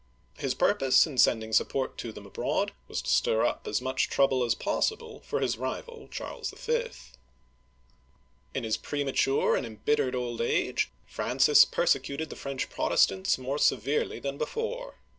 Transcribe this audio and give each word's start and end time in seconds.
His 0.39 0.55
purpose 0.55 1.05
in 1.05 1.19
Sending 1.19 1.53
support 1.53 1.95
to 1.99 2.11
them 2.11 2.25
abroad 2.25 2.71
was 2.87 3.03
to 3.03 3.09
stir 3.11 3.45
up 3.45 3.67
as 3.67 3.83
much 3.83 4.09
trouble 4.09 4.43
as 4.43 4.55
possible 4.55 5.19
for 5.19 5.41
his 5.41 5.59
rival, 5.59 6.07
Charles 6.09 6.49
V. 6.49 6.85
In 8.55 8.63
his 8.63 8.77
premature 8.77 9.55
and 9.55 9.63
embittered 9.63 10.15
old 10.15 10.41
age 10.41 10.89
Francis 11.05 11.65
per 11.65 11.85
secuted 11.85 12.29
the 12.31 12.35
French 12.35 12.67
Protestants 12.67 13.37
more 13.37 13.59
severely 13.59 14.17
than 14.17 14.39
before. 14.39 14.95